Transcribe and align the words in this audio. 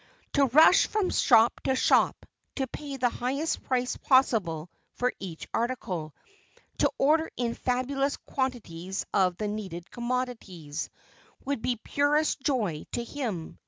To 0.33 0.45
rush 0.45 0.87
from 0.87 1.11
shop 1.11 1.61
to 1.65 1.75
shop, 1.75 2.25
to 2.55 2.65
pay 2.65 2.97
the 2.97 3.11
highest 3.11 3.61
price 3.61 3.97
possible 3.97 4.71
for 4.95 5.13
each 5.19 5.47
article, 5.53 6.15
to 6.79 6.89
order 6.97 7.29
in 7.37 7.53
fabulous 7.53 8.17
quantities 8.17 9.05
of 9.13 9.37
the 9.37 9.47
needed 9.47 9.91
commodities, 9.91 10.89
would 11.45 11.61
be 11.61 11.75
purest 11.75 12.39
joy 12.41 12.85
to 12.93 13.03
him. 13.03 13.59